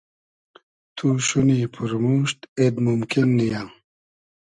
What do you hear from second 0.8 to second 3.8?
تو شونی پورموشت اید مومکین نییۂ